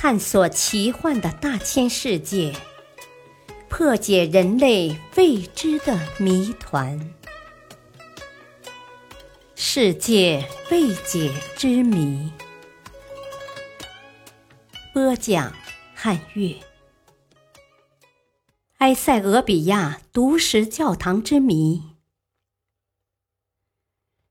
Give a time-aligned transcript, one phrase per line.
[0.00, 2.54] 探索奇幻的大千世界，
[3.68, 7.12] 破解人类未知的谜团。
[9.56, 12.30] 世界未解之谜。
[14.94, 15.52] 播讲：
[15.96, 16.56] 汉乐。
[18.76, 21.82] 埃塞俄比亚独石教堂之谜。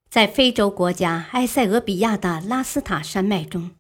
[0.09, 3.71] 在非洲国家埃塞俄比亚的拉斯塔山脉中，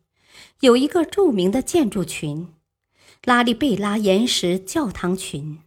[0.61, 2.47] 有一个著名的建筑群——
[3.25, 5.59] 拉利贝拉岩石教堂群。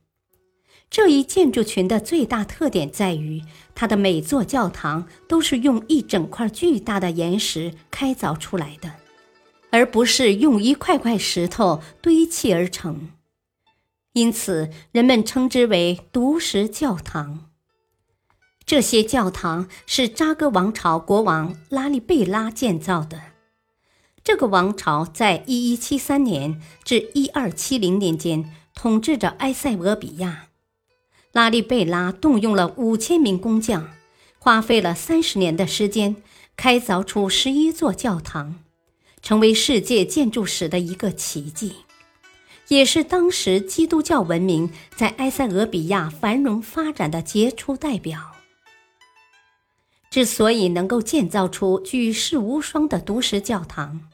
[0.89, 3.43] 这一建筑群的最大特点在于，
[3.77, 8.95] 它的每座教堂都是用一整块巨大的岩石开凿出来的，
[9.71, 13.11] 而不是用一块块石头堆砌而成。
[14.15, 17.51] 因此，人们称之为独石教堂。
[18.67, 23.30] 这些教堂是扎戈王朝国王拉利贝拉建造的。
[24.23, 30.47] 这个王朝在1173年至1270年间统治着埃塞俄比亚。
[31.33, 33.89] 拉利贝拉动用了五千名工匠，
[34.39, 36.17] 花费了三十年的时间，
[36.57, 38.57] 开凿出十一座教堂，
[39.23, 41.77] 成为世界建筑史的一个奇迹，
[42.69, 48.33] 也是当时基督教文明在埃塞俄比亚繁荣发展的杰出代表。
[50.11, 54.10] 之所以能够建造出举世无双的独石教堂，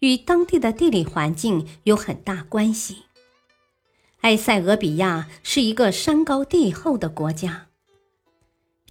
[0.00, 3.04] 与当地的地理环境有很大关系。
[4.22, 7.66] 埃塞俄比亚是一个山高地厚的国家，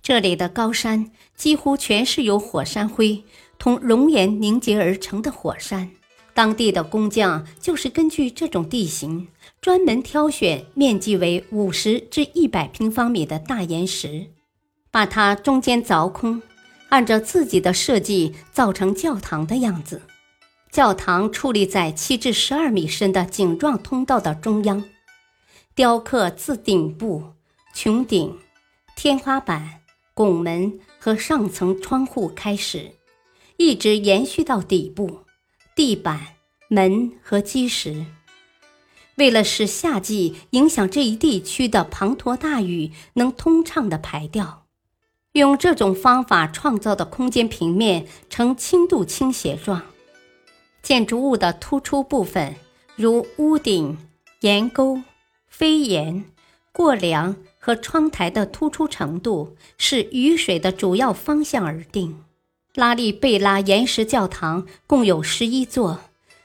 [0.01, 3.23] 这里的高山几乎全是由火山灰
[3.57, 5.91] 同熔岩凝结而成的火山。
[6.33, 9.29] 当地的工匠就是根据这种地形，
[9.61, 14.27] 专门挑选面积为五十至一百平方米的大岩石。
[14.91, 16.41] 把它中间凿空，
[16.87, 20.01] 按照自己的设计造成教堂的样子。
[20.75, 24.83] 教堂矗立在七至十二米深的井状通道的中央，
[25.73, 27.23] 雕刻自顶部、
[27.73, 28.37] 穹顶、
[28.93, 29.79] 天花板、
[30.13, 32.91] 拱门和上层窗户开始，
[33.55, 35.21] 一直延续到底部、
[35.77, 36.19] 地板、
[36.67, 38.05] 门和基石。
[39.15, 44.65] 为了使夏季影响这一地区的滂沱大雨能通畅地排掉。
[45.31, 49.81] 用这种方法创造的空间平面呈轻度倾斜状，
[50.85, 52.55] 建筑物的突出部分，
[52.95, 53.97] 如屋顶、
[54.41, 55.01] 檐沟、
[55.47, 56.25] 飞檐、
[56.71, 62.23] 过梁和窗台的突出程度，是雨水的主要方向而定。
[62.75, 66.01] 拉利贝拉岩石教堂共有十一座，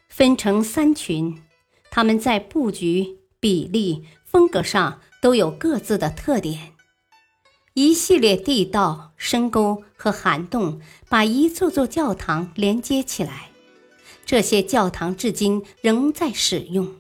[0.09, 1.43] 分成三群，
[1.91, 6.73] 它们在布局、比例、风格上都有各自的特点。
[7.75, 10.81] 一系列地道、深沟和涵洞
[11.11, 13.50] 把一座座教堂连接起来，
[14.31, 16.95] 这些教堂至今仍在使用。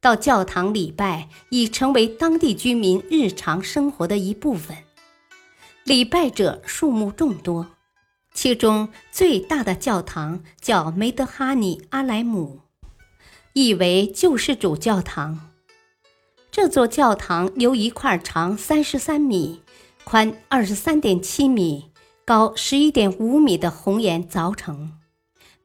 [0.00, 4.76] 到教堂礼拜已成为当地居民日常生活的一部分，
[5.82, 7.72] 礼拜者数目众多。
[8.32, 12.60] 其中最大的教堂叫梅德哈尼阿莱姆，
[13.52, 15.50] 意为救世主教堂。
[16.52, 19.62] 这座教堂由一块长三十三米。
[20.04, 21.90] 宽二十三点七米、
[22.24, 24.92] 高十一点五米的红岩凿成，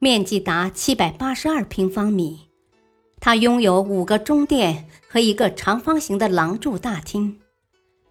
[0.02, 2.48] 面积达七百八十二平方米。
[3.20, 7.38] 它拥有五个中殿和一个长方形的廊柱大厅，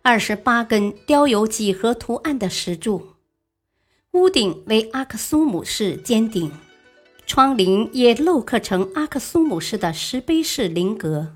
[0.02, 3.10] 二十八根雕有几何图案的石柱。
[4.14, 6.50] 屋顶为阿克苏姆式尖顶，
[7.26, 11.36] 窗棂也镂刻成阿克苏姆式的石碑式菱格。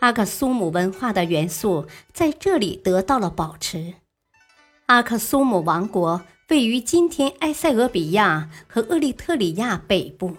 [0.00, 3.94] 阿克苏姆文化的元素在这里得到了保持。
[4.86, 10.36] 阿克苏姆王国位于今天埃塞俄比亚和厄立特里亚北部，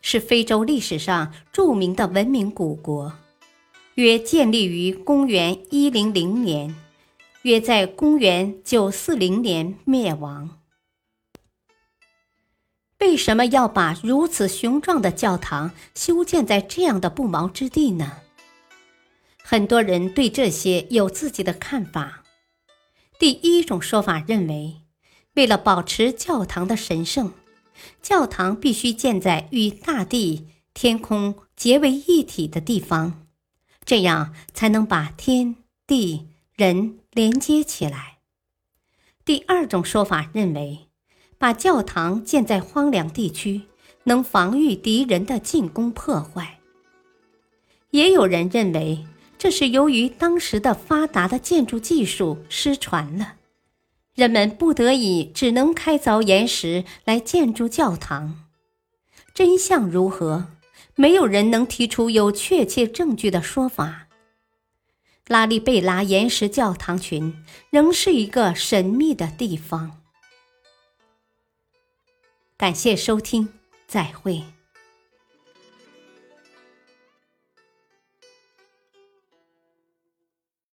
[0.00, 3.12] 是非洲历史上著名的文明古国，
[3.96, 6.74] 约建立于公元一零零年，
[7.42, 10.62] 约在公元九四零年灭亡。
[13.00, 18.20] 为什么要把如此雄壮的教堂修建在这样的不毛之地呢？
[19.42, 22.22] 很多人对这些有自己的看法。
[23.18, 24.76] 第一种说法认为，
[25.34, 27.32] 为了保持教堂的神圣，
[28.02, 33.26] 教堂必须建在与大地、天空结为一体的地方，
[33.84, 38.18] 这样才能把天地人连接起来。
[39.24, 40.88] 第二种说法认为，
[41.38, 43.62] 把教堂建在荒凉地区，
[44.04, 46.60] 能防御敌人的进攻破坏。
[47.90, 49.06] 也有人认为。
[49.36, 53.34] 这是由于当时的发达的建筑技术失传了，
[54.14, 58.46] 人们不得已只能开凿岩石来建筑教堂。
[59.34, 60.46] 真相如何，
[60.94, 64.06] 没有人能提出有确切证据的说法。
[65.26, 67.34] 拉利贝拉岩石教堂群
[67.70, 70.00] 仍是一个神秘的地方。
[72.56, 73.48] 感谢收听，
[73.88, 74.53] 再会。